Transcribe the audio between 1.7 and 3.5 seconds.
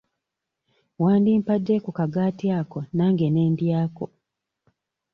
ku kagaati ako nange ne